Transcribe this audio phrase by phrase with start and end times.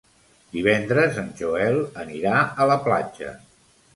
[0.53, 3.37] Divendres en Joel anirà a la platja.